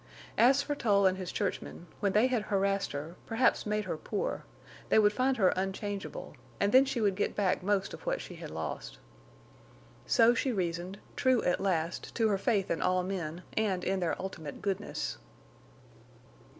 [0.39, 4.45] As for Tull and his churchmen, when they had harassed her, perhaps made her poor,
[4.89, 8.33] they would find her unchangeable, and then she would get back most of what she
[8.37, 8.97] had lost.
[10.07, 14.19] So she reasoned, true at last to her faith in all men, and in their
[14.19, 15.19] ultimate goodness.